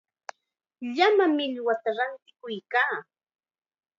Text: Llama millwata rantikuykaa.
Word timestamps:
Llama 0.97 1.25
millwata 1.35 1.89
rantikuykaa. 1.97 2.95